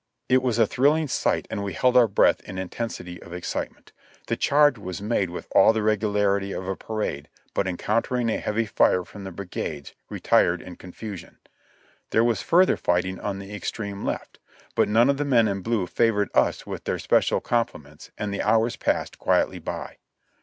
It 0.29 0.41
was 0.41 0.57
a 0.57 0.65
thrilling 0.65 1.07
sight 1.07 1.45
and 1.51 1.63
we 1.63 1.73
held 1.73 1.95
our 1.95 2.07
breath 2.07 2.41
in 2.41 2.57
intensity 2.57 3.21
of 3.21 3.33
excitement. 3.33 3.91
The 4.25 4.35
charge 4.35 4.79
was 4.79 4.99
made 4.99 5.29
with 5.29 5.47
all 5.51 5.73
the 5.73 5.83
regularity 5.83 6.53
of 6.53 6.67
a 6.67 6.75
parade, 6.75 7.29
but 7.53 7.67
encountering 7.67 8.27
a 8.31 8.39
heavy 8.39 8.65
fire 8.65 9.03
from 9.03 9.25
the 9.25 9.31
brigades, 9.31 9.93
retired 10.09 10.59
in 10.59 10.77
confusion. 10.77 11.37
There 12.09 12.23
was 12.23 12.41
further 12.41 12.77
fighting 12.77 13.19
on 13.19 13.37
the 13.37 13.53
extreme 13.53 14.03
left, 14.03 14.39
but 14.73 14.89
none 14.89 15.07
of 15.07 15.17
the 15.17 15.23
men 15.23 15.47
in 15.47 15.61
blue 15.61 15.85
favored 15.85 16.31
us 16.33 16.65
with 16.65 16.85
their 16.85 16.95
especial 16.95 17.39
compliments, 17.39 18.09
and 18.17 18.33
the 18.33 18.41
hours 18.41 18.75
passed 18.77 19.19
quietly 19.19 19.59
by. 19.59 19.97